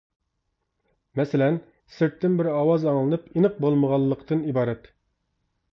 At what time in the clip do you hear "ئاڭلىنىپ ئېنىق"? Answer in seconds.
2.93-3.61